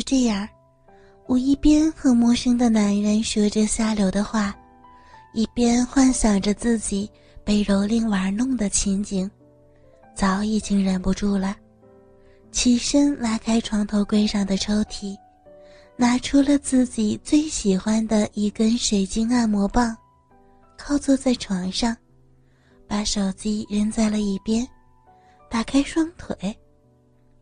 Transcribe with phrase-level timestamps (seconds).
[0.00, 0.48] 就这样，
[1.26, 4.56] 我一边和陌生的男人说着下流的话，
[5.34, 7.10] 一边幻想着自己
[7.44, 9.30] 被蹂躏玩弄的情景，
[10.14, 11.54] 早已经忍不住了，
[12.50, 15.14] 起身拉开床头柜上的抽屉，
[15.96, 19.94] 拿出了自己最喜欢的一根水晶按摩棒，
[20.78, 21.94] 靠坐在床上，
[22.88, 24.66] 把手机扔在了一边，
[25.50, 26.34] 打开双腿。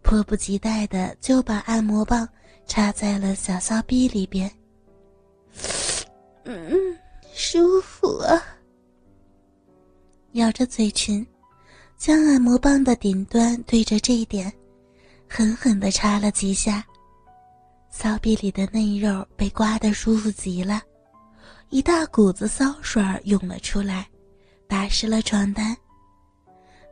[0.02, 2.26] 迫不及待的就把按摩棒
[2.68, 4.48] 插在了小骚逼里边。
[6.44, 6.70] 嗯，
[7.34, 8.40] 舒服啊！
[10.34, 11.26] 咬着嘴唇，
[11.96, 14.52] 将按摩棒的顶端对着这一点，
[15.28, 16.86] 狠狠的插了几下。
[17.90, 20.80] 骚逼里的嫩肉被刮得舒服极了，
[21.70, 24.06] 一大股子骚水涌了出来，
[24.68, 25.76] 打湿了床单。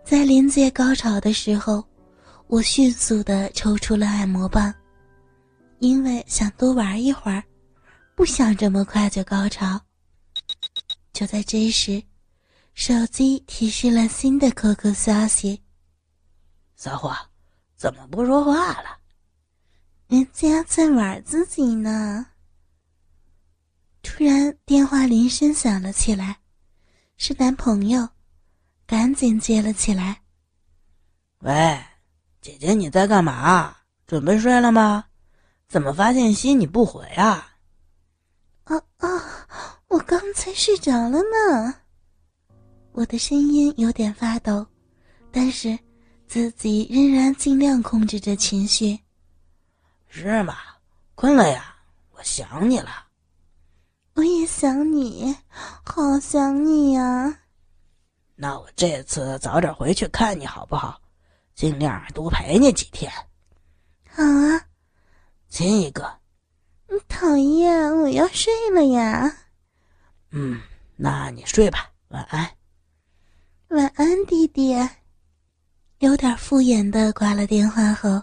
[0.05, 1.85] 在临界高潮的时候。
[2.49, 4.73] 我迅速的抽出了按摩棒，
[5.79, 7.43] 因为想多玩一会儿，
[8.15, 9.81] 不想这么快就高潮。
[11.13, 12.03] 就在这时，
[12.75, 15.63] 手机提示了新的 QQ 消息
[16.77, 17.15] ：“骚货，
[17.77, 18.99] 怎么不说话了？
[20.09, 22.27] 人家在玩自己呢。”
[24.03, 26.39] 突然，电话铃声响了起来，
[27.17, 28.09] 是男朋友，
[28.87, 30.23] 赶紧接了起来
[31.41, 31.79] ：“喂。”
[32.41, 33.77] 姐姐，你在干嘛？
[34.07, 35.05] 准备睡了吗？
[35.69, 37.53] 怎么发信息你不回啊？
[38.65, 39.79] 啊啊！
[39.89, 41.75] 我刚才睡着了呢。
[42.93, 44.67] 我的声音有点发抖，
[45.31, 45.79] 但是
[46.27, 48.99] 自己仍然尽量控制着情绪。
[50.09, 50.57] 是吗？
[51.15, 51.77] 困了呀？
[52.13, 53.07] 我想你了。
[54.15, 55.37] 我也想你，
[55.85, 57.39] 好想你呀。
[58.35, 61.01] 那我这次早点回去看你好不好？
[61.55, 63.13] 尽量多陪你几天。
[64.09, 64.67] 好啊，
[65.57, 66.07] 亲一个。
[67.09, 69.35] 讨厌，我要睡了呀。
[70.31, 70.61] 嗯，
[70.97, 72.47] 那你睡吧，晚安。
[73.69, 74.77] 晚安，弟弟。
[76.01, 78.23] 有点敷衍的挂了电话后，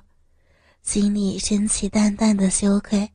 [0.84, 3.10] 心里升起淡淡的羞愧。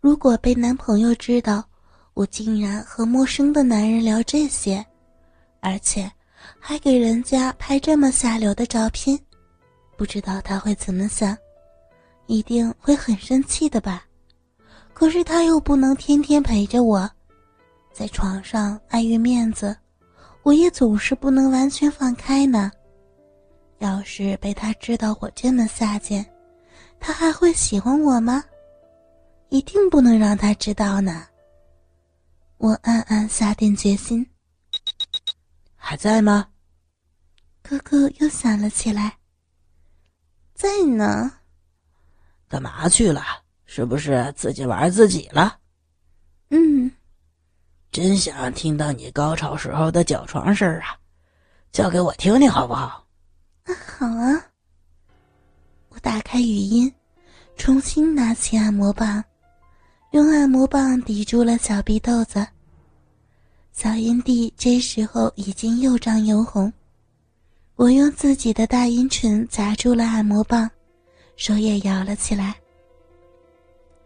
[0.00, 1.64] 如果被男朋友知道
[2.12, 4.84] 我竟然和陌生的男人聊这些，
[5.60, 6.12] 而且……
[6.60, 9.18] 还给人家拍这么下流的照片，
[9.96, 11.34] 不知道他会怎么想，
[12.26, 14.04] 一定会很生气的吧？
[14.92, 17.10] 可是他又不能天天陪着我，
[17.92, 19.76] 在床上碍于面子，
[20.42, 22.70] 我也总是不能完全放开呢。
[23.78, 26.24] 要是被他知道我这么下贱，
[27.00, 28.42] 他还会喜欢我吗？
[29.48, 31.26] 一定不能让他知道呢。
[32.58, 34.24] 我暗暗下定决心。
[35.76, 36.48] 还在吗？
[37.62, 39.18] 哥哥又想了起来。
[40.54, 41.30] 在呢。
[42.54, 43.20] 干嘛去了？
[43.66, 45.58] 是不是自己玩自己了？
[46.50, 46.88] 嗯。
[47.90, 50.96] 真想听到你高潮时候的脚床声啊！
[51.72, 53.04] 叫给我听听好不好？
[53.64, 54.40] 啊，好啊。
[55.88, 56.94] 我打开语音，
[57.56, 59.24] 重新拿起按摩棒，
[60.12, 62.46] 用按摩棒抵住了小鼻豆子。
[63.72, 66.72] 小阴蒂这时候已经又胀又红，
[67.74, 70.70] 我用自己的大阴唇夹住了按摩棒，
[71.36, 72.54] 手也摇了起来。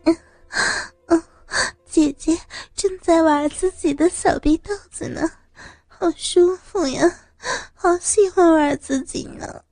[0.05, 0.16] 嗯，
[1.87, 2.39] 姐姐
[2.75, 5.31] 正在玩自己的小逼豆子呢，
[5.87, 7.11] 好舒服呀，
[7.75, 9.62] 好喜欢玩自己呢。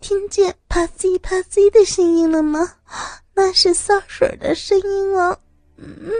[0.00, 2.74] 听见啪叽啪叽的声音了吗？
[3.34, 5.38] 那是骚水的声音哦。
[5.76, 6.10] 嗯，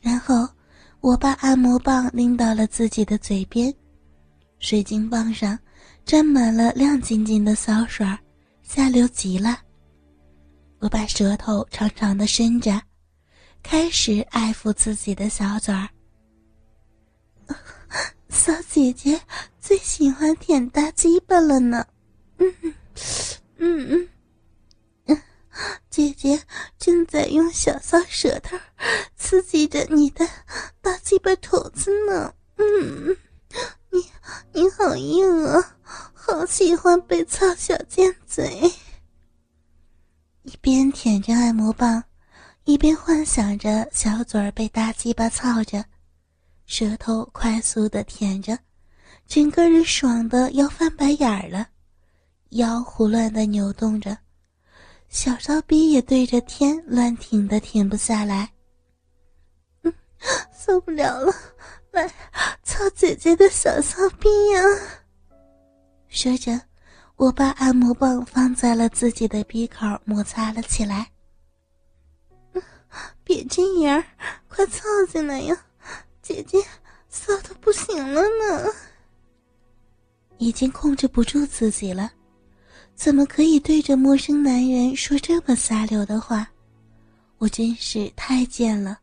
[0.00, 0.48] 然后。
[1.02, 3.72] 我把按摩棒拎到了自己的嘴边，
[4.58, 5.56] 水晶棒上
[6.04, 8.04] 沾满了亮晶晶的骚水
[8.66, 9.60] 下流极了。
[10.80, 12.82] 我把舌头长长的伸着，
[13.62, 15.88] 开始爱抚自己的小嘴儿。
[18.28, 19.20] 小姐姐
[19.60, 21.86] 最喜欢舔大鸡巴了呢，
[22.38, 22.54] 嗯
[23.56, 24.08] 嗯嗯。
[25.88, 26.38] 姐姐
[26.76, 28.58] 正在用小骚舌头
[29.16, 30.28] 刺激着你的
[30.82, 32.34] 大鸡巴头子呢。
[32.56, 33.16] 嗯，
[33.96, 34.04] 你
[34.52, 35.78] 你好硬啊，
[36.12, 38.70] 好喜欢被操小尖嘴。
[40.42, 42.04] 一边舔着按摩棒，
[42.64, 45.82] 一边幻想着小嘴儿被大鸡巴操着，
[46.66, 48.58] 舌头快速的舔着，
[49.26, 51.68] 整个人爽的要翻白眼儿了，
[52.50, 54.18] 腰胡乱的扭动着。
[55.08, 58.52] 小骚逼也对着天乱挺的，停不下来。
[59.84, 59.94] 嗯，
[60.52, 61.32] 受不了了，
[61.92, 62.12] 来
[62.76, 64.60] 操姐姐的小骚逼呀！
[66.08, 66.60] 说着，
[67.16, 71.10] 我把按摩棒放在了自己的鼻口，摩擦了起来。
[73.24, 74.04] 别这样，
[74.46, 75.56] 快凑进来呀！
[76.20, 76.58] 姐姐
[77.08, 78.70] 骚的不行了呢，
[80.36, 82.12] 已经控制不住自己了，
[82.94, 86.46] 怎么可以对着陌生男人说这么下流的话？
[87.38, 88.98] 我真是太贱了。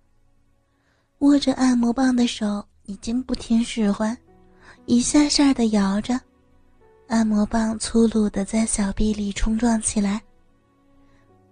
[1.20, 4.18] 握着按摩棒的手已经不听使唤，
[4.86, 6.20] 一下下的摇着。
[7.08, 10.22] 按摩棒粗鲁的在小臂里冲撞起来，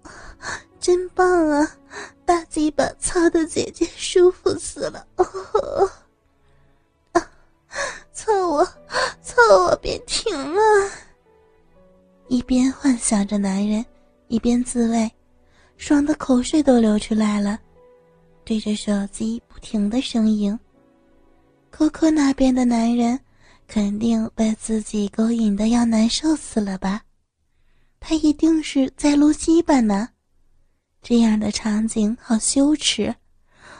[0.79, 1.77] 真棒啊！
[2.25, 5.05] 大鸡巴操的姐姐舒服死了，
[7.11, 7.29] 啊！
[8.13, 8.65] 操我，
[9.21, 9.35] 操
[9.65, 10.61] 我，别停了！
[12.27, 13.85] 一边幻想着男人，
[14.29, 15.11] 一边自慰，
[15.77, 17.59] 爽的口水都流出来了，
[18.45, 20.57] 对着手机不停的呻吟。
[21.71, 23.19] 可可那边的男人。
[23.67, 27.03] 肯定被自己勾引的要难受死了吧？
[28.01, 30.09] 他一定是在撸鸡巴呢。
[31.01, 33.15] 这样的场景好羞耻，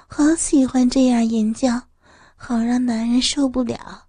[0.08, 1.82] 好喜欢这样淫叫，
[2.38, 4.06] 好让男人受不了。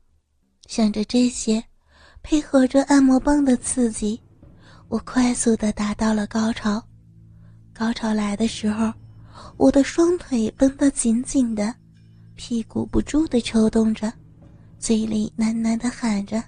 [0.69, 1.65] 想着这些，
[2.23, 4.21] 配合着按摩棒的刺激，
[4.87, 6.81] 我快速的达到了高潮。
[7.75, 8.93] 高潮来的时候，
[9.57, 11.75] 我的双腿绷得紧紧的，
[12.45, 14.13] 屁股不住的抽动着。
[14.77, 16.43] 嘴里喃喃的喊着：“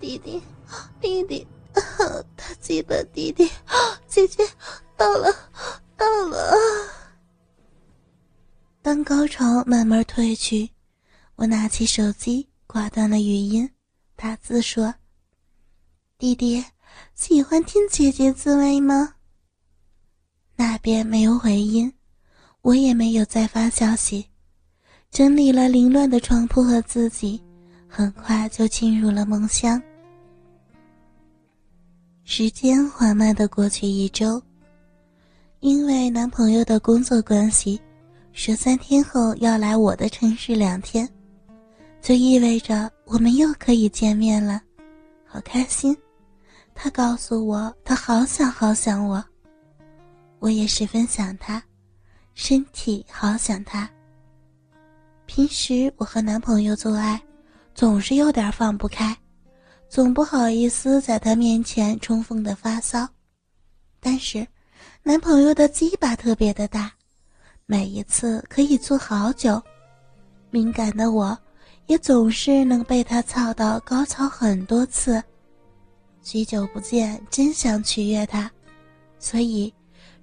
[0.00, 0.42] 弟弟，
[1.02, 1.46] 弟弟，
[2.34, 3.46] 他记得弟弟，
[4.08, 4.42] 姐姐
[4.96, 5.30] 到了，
[5.98, 6.56] 到了。”
[8.80, 10.70] 当高潮慢慢退去，
[11.36, 13.68] 我拿起手机挂断了语音，
[14.16, 14.94] 打字说
[16.16, 16.64] ：“弟弟，
[17.14, 19.16] 喜欢听姐姐自慰吗？”
[20.56, 21.92] 那边没有回音，
[22.62, 24.24] 我也没有再发消息。
[25.10, 27.42] 整理了凌乱的床铺和自己，
[27.86, 29.80] 很快就进入了梦乡。
[32.24, 34.42] 时间缓慢的过去一周，
[35.60, 37.78] 因为男朋友的工作关系，
[38.32, 41.06] 说三天后要来我的城市两天，
[42.00, 44.62] 就意味着我们又可以见面了，
[45.26, 45.94] 好开心。
[46.74, 49.22] 他告诉我，他好想好想我，
[50.38, 51.62] 我也十分想他，
[52.34, 53.88] 身体好想他。
[55.26, 57.20] 平时我和男朋友做爱，
[57.74, 59.16] 总是有点放不开，
[59.88, 63.08] 总不好意思在他面前冲锋的发骚。
[64.00, 64.46] 但是，
[65.02, 66.92] 男朋友的鸡巴特别的大，
[67.66, 69.62] 每一次可以做好久。
[70.50, 71.38] 敏感的我，
[71.86, 75.22] 也总是能被他操到高潮很多次。
[76.22, 78.50] 许久不见，真想取悦他，
[79.18, 79.72] 所以，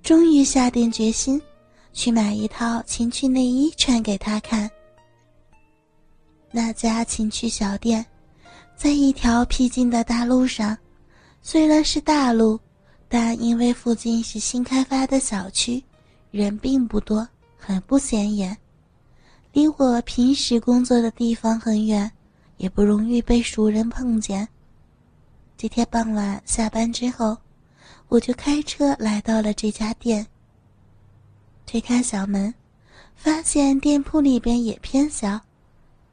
[0.04, 1.42] 终于下定决心，
[2.00, 4.72] 去买一套情趣内衣穿给他看。
[6.50, 8.06] 那家情趣小店，
[8.74, 10.78] 在一条僻静的大路上。
[11.42, 12.58] 虽然是大路，
[13.10, 15.84] 但因为附近是新开发的小区，
[16.32, 18.58] 人并不多，很不显眼。
[19.52, 22.10] 离我平时工作的地方很远，
[22.56, 24.48] 也不容易被熟人碰见。
[25.58, 27.36] 这天傍晚下班之后，
[28.08, 30.26] 我就开车来到了这家店。
[31.70, 32.52] 推开小门，
[33.16, 35.40] 发现店铺里边也偏小。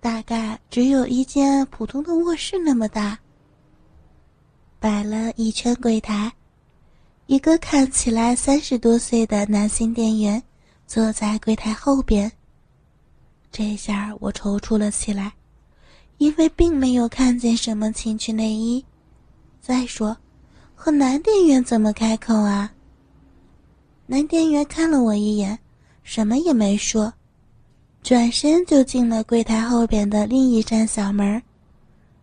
[0.00, 3.18] 大概只有一间普通的卧室那么大。
[4.78, 6.30] 摆了一圈柜台，
[7.24, 10.42] 一个看起来三十多岁的男性店员
[10.86, 12.30] 坐在柜台后边。
[13.50, 15.32] 这下我踌躇了起来，
[16.18, 18.84] 因为并没有看见什么情趣内衣。
[19.62, 20.14] 再说，
[20.74, 22.70] 和男店员怎么开口啊？
[24.06, 25.58] 男店员看了我一眼，
[26.02, 27.12] 什么也没说。
[28.02, 31.42] 转身就进了柜台后边的另一扇小门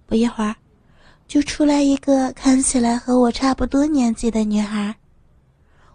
[0.05, 0.55] 不一会儿，
[1.27, 4.95] 就出来一个看起来和我差不多年纪的女孩。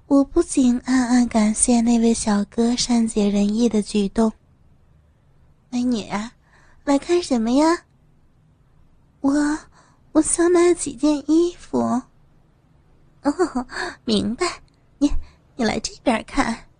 [0.06, 4.30] 我不禁暗暗感谢那位小哥善解人意的举动。
[5.70, 6.06] 美女，
[6.84, 7.84] 来看什么呀？
[9.20, 9.58] 我
[10.12, 11.78] 我想买几件衣服。
[13.22, 13.66] 哦，
[14.04, 14.46] 明白，
[14.98, 15.10] 你
[15.58, 16.70] 你来这边看。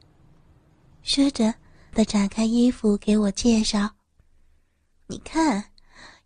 [1.03, 1.53] 说着。
[1.91, 3.91] 他展开衣服给我介绍，
[5.09, 5.73] 你看，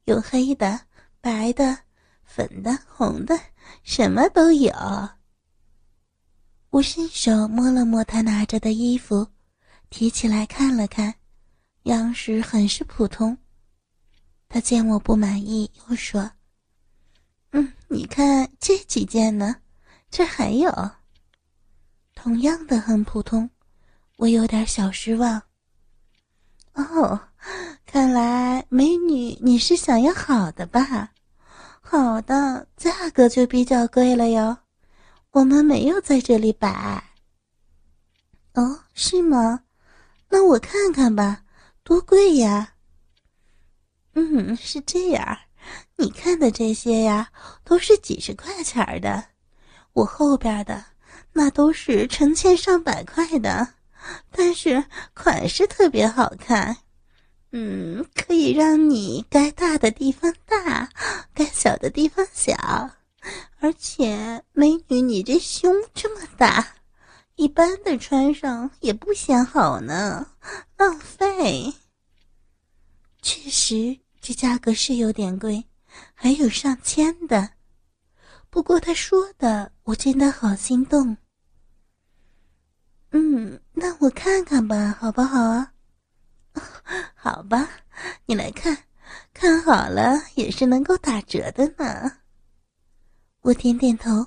[0.04, 0.78] 有黑的、
[1.18, 1.78] 白的、
[2.24, 3.40] 粉的、红的，
[3.82, 4.70] 什么都有。
[6.68, 9.26] 我伸手摸了摸他拿着的衣服，
[9.88, 11.14] 提起来看了看，
[11.84, 13.38] 样式很是普通。
[14.50, 16.30] 他见我不满意，又说
[17.52, 19.56] ：“嗯，你看这几件呢，
[20.10, 20.70] 这还有，
[22.22, 23.50] 同样的很普通。”
[24.18, 25.42] 我有点小失望。
[26.74, 27.20] 哦，
[27.84, 31.10] 看来美女你是想要好的吧？
[31.80, 34.56] 好的，价格就比较贵了哟。
[35.32, 37.02] 我们没有在这里摆。
[38.54, 39.64] 哦，是吗？
[40.28, 41.42] 那我看看吧，
[41.82, 42.74] 多贵呀？
[44.14, 45.38] 嗯，是这样。
[45.96, 47.32] 你看的这些呀，
[47.64, 49.24] 都是几十块钱的，
[49.92, 50.84] 我后边的
[51.32, 53.74] 那都是成千上百块的，
[54.30, 54.84] 但是
[55.14, 56.76] 款式特别好看。
[57.52, 60.88] 嗯，可以让你该大的地方大，
[61.34, 62.54] 该小的地方小，
[63.60, 66.66] 而且美女，你这胸这么大，
[67.36, 70.26] 一般的穿上也不显好呢，
[70.76, 71.74] 浪费。
[73.20, 75.64] 确实，这价格是有点贵，
[76.14, 77.50] 还有上千的。
[78.48, 81.16] 不过他说的，我真的好心动。
[83.12, 85.72] 嗯，那我看看吧，好不好啊？
[87.14, 87.68] 好吧，
[88.26, 88.76] 你来看，
[89.34, 92.10] 看好了也是能够打折的呢。
[93.42, 94.26] 我点点头，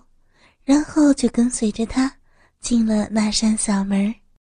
[0.63, 2.11] 然后就跟随着他
[2.59, 4.13] 进了那扇小门。